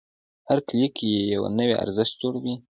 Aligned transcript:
هر 0.47 0.59
کلیک 0.67 0.93
یو 1.33 1.41
نوی 1.57 1.75
ارزښت 1.83 2.13
جوړوي. 2.21 2.55